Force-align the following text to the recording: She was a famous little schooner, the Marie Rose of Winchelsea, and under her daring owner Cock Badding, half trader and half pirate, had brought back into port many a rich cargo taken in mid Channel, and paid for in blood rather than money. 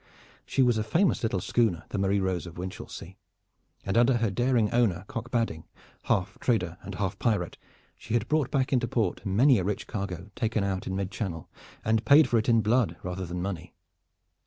She 0.47 0.63
was 0.63 0.79
a 0.79 0.83
famous 0.83 1.21
little 1.21 1.39
schooner, 1.41 1.83
the 1.89 1.99
Marie 1.99 2.19
Rose 2.19 2.47
of 2.47 2.57
Winchelsea, 2.57 3.17
and 3.85 3.95
under 3.99 4.17
her 4.17 4.31
daring 4.31 4.71
owner 4.71 5.05
Cock 5.07 5.29
Badding, 5.29 5.65
half 6.05 6.39
trader 6.39 6.79
and 6.81 6.95
half 6.95 7.19
pirate, 7.19 7.55
had 8.09 8.27
brought 8.27 8.49
back 8.49 8.73
into 8.73 8.87
port 8.87 9.23
many 9.27 9.59
a 9.59 9.63
rich 9.63 9.85
cargo 9.85 10.31
taken 10.35 10.63
in 10.63 10.95
mid 10.95 11.11
Channel, 11.11 11.47
and 11.85 12.03
paid 12.03 12.27
for 12.27 12.39
in 12.39 12.61
blood 12.61 12.95
rather 13.03 13.27
than 13.27 13.43
money. 13.43 13.75